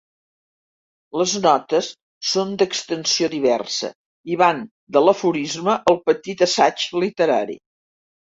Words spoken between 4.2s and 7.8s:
i van de l'aforisme al petit assaig literari.